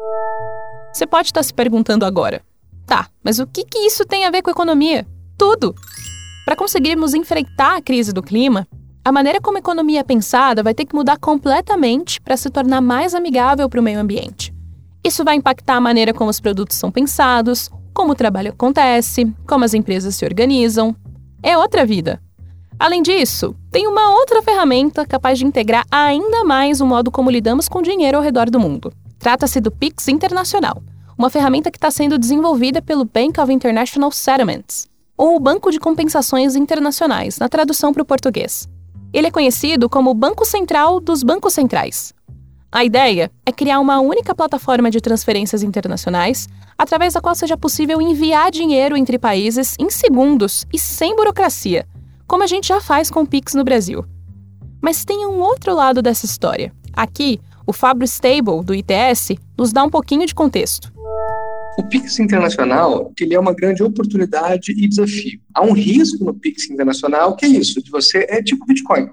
Você 0.94 1.06
pode 1.06 1.28
estar 1.28 1.44
se 1.44 1.54
perguntando 1.54 2.06
agora: 2.06 2.42
tá, 2.86 3.10
mas 3.24 3.40
o 3.40 3.48
que, 3.48 3.66
que 3.66 3.80
isso 3.80 4.06
tem 4.06 4.26
a 4.26 4.32
ver 4.32 4.42
com 4.42 4.52
economia? 4.52 5.06
Tudo! 5.38 5.76
Para 6.46 6.56
conseguirmos 6.56 7.14
enfrentar 7.14 7.78
a 7.78 7.82
crise 7.82 8.12
do 8.12 8.22
clima, 8.22 8.68
a 9.06 9.12
maneira 9.12 9.42
como 9.42 9.58
a 9.58 9.60
economia 9.60 10.00
é 10.00 10.04
pensada 10.04 10.64
vai 10.64 10.74
ter 10.74 10.86
que 10.86 10.96
mudar 10.96 11.18
completamente 11.18 12.22
para 12.22 12.38
se 12.38 12.50
tornar 12.50 12.80
mais 12.80 13.14
amigável 13.14 13.68
para 13.68 13.80
o 13.80 13.84
meio 13.84 14.00
ambiente. 14.00 14.54
Isso 15.04 15.26
vai 15.26 15.36
impactar 15.36 15.76
a 15.76 15.82
maneira 15.82 16.14
como 16.14 16.30
os 16.30 16.40
produtos 16.40 16.78
são 16.78 16.90
pensados, 16.90 17.70
como 17.94 18.14
o 18.14 18.16
trabalho 18.16 18.52
acontece, 18.52 19.30
como 19.46 19.66
as 19.66 19.74
empresas 19.74 20.16
se 20.16 20.24
organizam. 20.24 20.96
É 21.42 21.58
outra 21.58 21.86
vida. 21.86 22.22
Além 22.80 23.02
disso, 23.02 23.54
tem 23.70 23.88
uma 23.88 24.12
outra 24.12 24.42
ferramenta 24.42 25.06
capaz 25.06 25.38
de 25.38 25.46
integrar 25.46 25.86
ainda 25.92 26.46
mais 26.46 26.80
o 26.80 26.86
modo 26.86 27.12
como 27.12 27.30
lidamos 27.30 27.68
com 27.68 27.82
dinheiro 27.82 28.18
ao 28.18 28.24
redor 28.24 28.50
do 28.50 28.60
mundo. 28.60 28.94
Trata-se 29.20 29.60
do 29.60 29.70
Pix 29.70 30.08
Internacional, 30.08 30.82
uma 31.18 31.30
ferramenta 31.30 31.70
que 31.70 31.78
está 31.78 31.92
sendo 31.92 32.18
desenvolvida 32.18 32.82
pelo 32.82 33.04
Bank 33.04 33.40
of 33.40 33.52
International 33.52 34.12
Settlements, 34.12 34.88
ou 35.18 35.36
o 35.36 35.40
Banco 35.40 35.72
de 35.72 35.80
Compensações 35.80 36.56
Internacionais, 36.56 37.38
na 37.38 37.50
tradução 37.50 37.94
para 37.94 38.04
o 38.04 38.06
português. 38.06 38.68
Ele 39.14 39.28
é 39.28 39.32
conhecido 39.32 39.88
como 39.88 40.10
o 40.10 40.16
Banco 40.16 40.44
Central 40.44 41.00
dos 41.00 41.22
Bancos 41.22 41.54
Centrais. 41.54 42.14
A 42.72 42.84
ideia 42.84 43.32
é 43.46 43.52
criar 43.52 43.80
uma 43.80 44.00
única 44.00 44.34
plataforma 44.34 44.90
de 44.90 45.00
transferências 45.00 45.62
internacionais 45.62 46.48
através 46.76 47.14
da 47.14 47.22
qual 47.22 47.36
seja 47.36 47.56
possível 47.56 48.02
enviar 48.02 48.50
dinheiro 48.50 48.98
entre 48.98 49.20
países 49.20 49.76
em 49.80 49.92
segundos 49.92 50.66
e 50.74 50.80
sem 50.80 51.16
burocracia, 51.16 51.86
como 52.28 52.42
a 52.42 52.48
gente 52.48 52.68
já 52.70 52.82
faz 52.82 53.12
com 53.12 53.22
o 53.22 53.28
Pix 53.28 53.54
no 53.54 53.64
Brasil. 53.64 54.04
Mas 54.82 55.06
tem 55.06 55.28
um 55.28 55.40
outro 55.40 55.76
lado 55.76 56.02
dessa 56.02 56.26
história. 56.26 56.74
Aqui, 56.92 57.40
o 57.68 57.72
Fábio 57.72 58.06
Stable, 58.06 58.64
do 58.64 58.74
ITS, 58.74 59.36
nos 59.56 59.72
dá 59.72 59.84
um 59.84 59.90
pouquinho 59.90 60.26
de 60.26 60.34
contexto. 60.34 60.92
O 61.76 61.84
Pix 61.84 62.20
internacional 62.20 63.12
ele 63.20 63.34
é 63.34 63.40
uma 63.40 63.54
grande 63.54 63.82
oportunidade 63.82 64.72
e 64.72 64.88
desafio. 64.88 65.40
Há 65.54 65.64
um 65.64 65.74
risco 65.74 66.24
no 66.24 66.34
Pix 66.34 66.70
internacional 66.70 67.36
que 67.36 67.46
é 67.46 67.50
isso, 67.50 67.82
de 67.82 67.90
você 67.90 68.28
é 68.30 68.44
tipo 68.44 68.66
Bitcoin. 68.66 69.10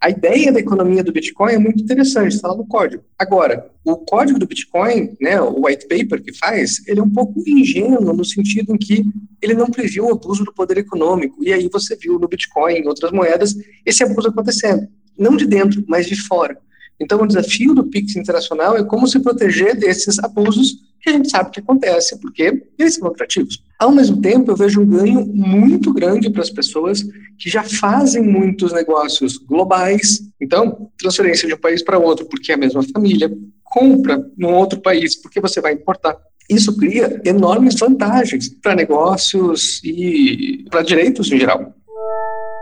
A 0.00 0.10
ideia 0.10 0.50
da 0.50 0.58
economia 0.58 1.04
do 1.04 1.12
Bitcoin 1.12 1.52
é 1.52 1.58
muito 1.58 1.80
interessante, 1.80 2.34
está 2.34 2.48
lá 2.48 2.56
no 2.56 2.66
código. 2.66 3.04
Agora, 3.16 3.70
o 3.84 3.96
código 3.98 4.36
do 4.36 4.48
Bitcoin, 4.48 5.16
né, 5.20 5.40
o 5.40 5.64
white 5.64 5.86
paper 5.86 6.20
que 6.20 6.36
faz, 6.36 6.84
ele 6.88 6.98
é 6.98 7.02
um 7.04 7.10
pouco 7.10 7.40
ingênuo 7.46 8.12
no 8.12 8.24
sentido 8.24 8.74
em 8.74 8.78
que 8.78 9.04
ele 9.40 9.54
não 9.54 9.70
previu 9.70 10.06
o 10.06 10.10
abuso 10.10 10.44
do 10.44 10.52
poder 10.52 10.78
econômico. 10.78 11.36
E 11.44 11.52
aí 11.52 11.68
você 11.72 11.94
viu 11.94 12.18
no 12.18 12.26
Bitcoin 12.26 12.74
e 12.74 12.78
em 12.80 12.88
outras 12.88 13.12
moedas 13.12 13.54
esse 13.86 14.02
abuso 14.02 14.26
acontecendo. 14.26 14.88
Não 15.16 15.36
de 15.36 15.46
dentro, 15.46 15.84
mas 15.86 16.06
de 16.06 16.20
fora. 16.20 16.58
Então, 16.98 17.20
o 17.22 17.26
desafio 17.26 17.72
do 17.72 17.84
Pix 17.84 18.16
internacional 18.16 18.76
é 18.76 18.82
como 18.82 19.06
se 19.06 19.20
proteger 19.20 19.76
desses 19.76 20.18
abusos 20.18 20.78
que 21.02 21.10
a 21.10 21.12
gente 21.12 21.28
sabe 21.30 21.50
que 21.50 21.60
acontece, 21.60 22.18
porque 22.20 22.62
eles 22.78 22.94
são 22.94 23.08
lucrativos. 23.08 23.62
Ao 23.78 23.90
mesmo 23.90 24.20
tempo, 24.20 24.50
eu 24.50 24.56
vejo 24.56 24.80
um 24.80 24.86
ganho 24.86 25.26
muito 25.26 25.92
grande 25.92 26.30
para 26.30 26.42
as 26.42 26.50
pessoas 26.50 27.02
que 27.38 27.50
já 27.50 27.64
fazem 27.64 28.22
muitos 28.22 28.72
negócios 28.72 29.36
globais. 29.36 30.20
Então, 30.40 30.90
transferência 30.96 31.48
de 31.48 31.54
um 31.54 31.58
país 31.58 31.82
para 31.82 31.98
outro, 31.98 32.24
porque 32.26 32.52
é 32.52 32.54
a 32.54 32.58
mesma 32.58 32.82
família, 32.84 33.30
compra 33.64 34.24
num 34.38 34.54
outro 34.54 34.80
país, 34.80 35.16
porque 35.16 35.40
você 35.40 35.60
vai 35.60 35.72
importar. 35.72 36.16
Isso 36.48 36.76
cria 36.76 37.20
enormes 37.24 37.74
vantagens 37.78 38.48
para 38.48 38.76
negócios 38.76 39.80
e 39.82 40.64
para 40.70 40.82
direitos 40.82 41.32
em 41.32 41.38
geral. 41.38 41.74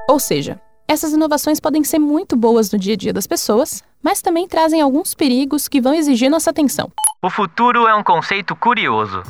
Ou 0.08 0.18
seja, 0.18 0.60
essas 0.88 1.12
inovações 1.12 1.60
podem 1.60 1.84
ser 1.84 1.98
muito 1.98 2.36
boas 2.36 2.70
no 2.72 2.78
dia 2.78 2.94
a 2.94 2.96
dia 2.96 3.12
das 3.12 3.26
pessoas, 3.26 3.82
mas 4.02 4.22
também 4.22 4.48
trazem 4.48 4.80
alguns 4.80 5.14
perigos 5.14 5.68
que 5.68 5.80
vão 5.80 5.94
exigir 5.94 6.30
nossa 6.30 6.50
atenção. 6.50 6.90
O 7.22 7.28
futuro 7.28 7.86
é 7.86 7.94
um 7.94 8.02
conceito 8.02 8.56
curioso. 8.56 9.22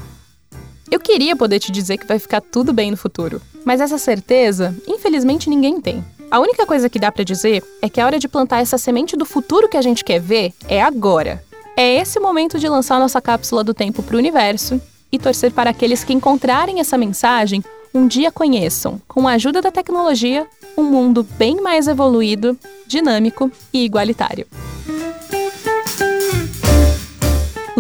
Eu 0.89 1.01
queria 1.01 1.35
poder 1.35 1.59
te 1.59 1.73
dizer 1.73 1.99
que 1.99 2.07
vai 2.07 2.21
ficar 2.21 2.41
tudo 2.41 2.73
bem 2.73 2.93
no 2.93 2.97
futuro, 2.97 3.43
mas 3.65 3.81
essa 3.81 3.99
certeza, 3.99 4.77
infelizmente, 4.87 5.51
ninguém 5.51 5.81
tem. 5.81 6.05
A 6.31 6.39
única 6.39 6.65
coisa 6.65 6.89
que 6.89 7.01
dá 7.01 7.11
para 7.11 7.25
dizer 7.25 7.65
é 7.83 7.89
que 7.89 8.01
a 8.01 8.07
hora 8.07 8.21
de 8.21 8.29
plantar 8.29 8.61
essa 8.61 8.79
semente 8.79 9.17
do 9.17 9.25
futuro 9.25 9.69
que 9.69 9.77
a 9.77 9.83
gente 9.83 10.05
quer 10.05 10.21
ver 10.21 10.55
é 10.69 10.81
agora. 10.81 11.45
É 11.77 11.97
esse 11.97 12.21
momento 12.21 12.61
de 12.61 12.69
lançar 12.69 13.01
nossa 13.01 13.21
cápsula 13.21 13.65
do 13.65 13.75
tempo 13.75 14.05
para 14.05 14.15
o 14.15 14.21
universo 14.21 14.81
e 15.11 15.19
torcer 15.19 15.51
para 15.51 15.71
aqueles 15.71 16.05
que 16.05 16.13
encontrarem 16.13 16.79
essa 16.79 16.97
mensagem 16.97 17.61
um 17.93 18.07
dia 18.07 18.31
conheçam, 18.31 19.03
com 19.09 19.27
a 19.27 19.33
ajuda 19.33 19.61
da 19.61 19.73
tecnologia, 19.73 20.47
um 20.79 20.85
mundo 20.85 21.27
bem 21.37 21.61
mais 21.61 21.89
evoluído, 21.89 22.57
dinâmico 22.87 23.51
e 23.73 23.85
igualitário. 23.85 24.47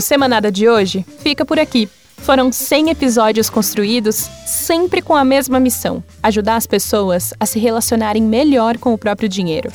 O 0.01 0.03
Semanada 0.03 0.51
de 0.51 0.67
hoje 0.67 1.05
fica 1.19 1.45
por 1.45 1.59
aqui. 1.59 1.87
Foram 2.17 2.51
100 2.51 2.89
episódios 2.89 3.51
construídos 3.51 4.17
sempre 4.47 5.03
com 5.03 5.15
a 5.15 5.23
mesma 5.23 5.61
missão: 5.61 6.03
ajudar 6.23 6.57
as 6.57 6.67
pessoas 6.67 7.35
a 7.39 7.45
se 7.45 7.59
relacionarem 7.59 8.23
melhor 8.23 8.79
com 8.79 8.95
o 8.95 8.99
próprio 8.99 9.29
dinheiro. 9.29 9.71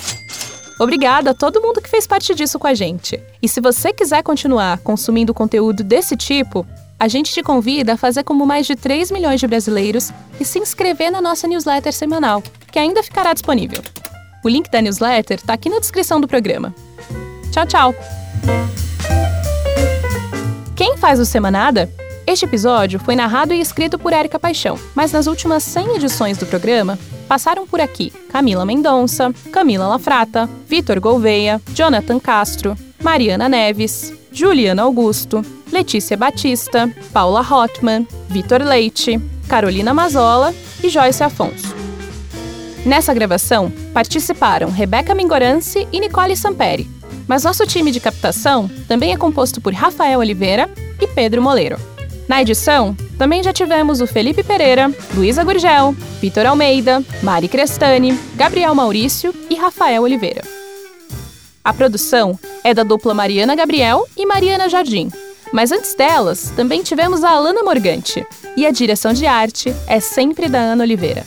Obrigada 0.79 1.29
a 1.29 1.33
todo 1.35 1.61
mundo 1.61 1.79
que 1.79 1.87
fez 1.87 2.07
parte 2.07 2.33
disso 2.33 2.57
com 2.57 2.65
a 2.65 2.73
gente. 2.73 3.21
E 3.39 3.47
se 3.47 3.61
você 3.61 3.93
quiser 3.93 4.23
continuar 4.23 4.79
consumindo 4.79 5.31
conteúdo 5.31 5.83
desse 5.83 6.17
tipo, 6.17 6.65
a 6.99 7.07
gente 7.07 7.31
te 7.31 7.43
convida 7.43 7.93
a 7.93 7.97
fazer 7.97 8.23
como 8.23 8.47
mais 8.47 8.65
de 8.65 8.75
3 8.75 9.11
milhões 9.11 9.39
de 9.39 9.45
brasileiros 9.45 10.11
e 10.39 10.43
se 10.43 10.57
inscrever 10.57 11.11
na 11.11 11.21
nossa 11.21 11.47
newsletter 11.47 11.93
semanal, 11.93 12.41
que 12.71 12.79
ainda 12.79 13.03
ficará 13.03 13.31
disponível. 13.31 13.83
O 14.43 14.49
link 14.49 14.71
da 14.71 14.81
newsletter 14.81 15.37
está 15.37 15.53
aqui 15.53 15.69
na 15.69 15.77
descrição 15.77 16.19
do 16.19 16.27
programa. 16.27 16.73
Tchau, 17.51 17.67
tchau! 17.67 17.95
Quem 20.85 20.97
faz 20.97 21.19
o 21.19 21.25
Semanada? 21.25 21.89
Este 22.27 22.45
episódio 22.45 22.99
foi 22.99 23.15
narrado 23.15 23.51
e 23.55 23.59
escrito 23.59 23.97
por 23.97 24.13
Érica 24.13 24.37
Paixão, 24.37 24.77
mas 24.93 25.11
nas 25.11 25.25
últimas 25.25 25.63
100 25.63 25.95
edições 25.95 26.37
do 26.37 26.45
programa 26.45 26.99
passaram 27.27 27.65
por 27.65 27.81
aqui 27.81 28.13
Camila 28.29 28.67
Mendonça, 28.67 29.33
Camila 29.51 29.87
Lafrata, 29.87 30.47
Vitor 30.67 30.99
Gouveia, 30.99 31.59
Jonathan 31.73 32.19
Castro, 32.19 32.77
Mariana 33.01 33.49
Neves, 33.49 34.13
Juliana 34.31 34.83
Augusto, 34.83 35.41
Letícia 35.71 36.15
Batista, 36.15 36.87
Paula 37.11 37.41
Hotman, 37.41 38.07
Vitor 38.29 38.61
Leite, 38.61 39.19
Carolina 39.49 39.91
Mazola 39.91 40.53
e 40.83 40.87
Joyce 40.87 41.23
Afonso. 41.23 41.75
Nessa 42.85 43.11
gravação, 43.11 43.73
participaram 43.91 44.69
Rebeca 44.69 45.15
Mingorance 45.15 45.87
e 45.91 45.99
Nicole 45.99 46.37
Samperi, 46.37 46.87
mas 47.27 47.43
nosso 47.43 47.65
time 47.65 47.91
de 47.91 47.99
captação 47.99 48.69
também 48.87 49.13
é 49.13 49.17
composto 49.17 49.59
por 49.61 49.73
Rafael 49.73 50.19
Oliveira 50.19 50.69
e 51.01 51.07
Pedro 51.07 51.41
Moleiro. 51.41 51.77
Na 52.27 52.41
edição, 52.41 52.95
também 53.17 53.43
já 53.43 53.53
tivemos 53.53 54.01
o 54.01 54.07
Felipe 54.07 54.43
Pereira, 54.43 54.91
Luísa 55.13 55.43
Gurgel, 55.43 55.95
Vitor 56.19 56.45
Almeida, 56.45 57.03
Mari 57.21 57.47
Crestani, 57.47 58.17
Gabriel 58.35 58.73
Maurício 58.73 59.33
e 59.49 59.55
Rafael 59.55 60.01
Oliveira. 60.03 60.41
A 61.63 61.73
produção 61.73 62.37
é 62.63 62.73
da 62.73 62.83
dupla 62.83 63.13
Mariana 63.13 63.55
Gabriel 63.55 64.07
e 64.17 64.25
Mariana 64.25 64.69
Jardim, 64.69 65.11
mas 65.51 65.71
antes 65.71 65.95
delas, 65.95 66.51
também 66.55 66.83
tivemos 66.83 67.23
a 67.23 67.29
Alana 67.29 67.63
Morgante. 67.63 68.25
E 68.57 68.65
a 68.65 68.71
direção 68.71 69.13
de 69.13 69.25
arte 69.25 69.73
é 69.87 69.99
sempre 69.99 70.49
da 70.49 70.59
Ana 70.59 70.83
Oliveira. 70.83 71.25